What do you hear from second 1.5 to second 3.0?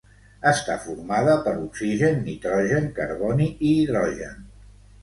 oxigen, nitrogen,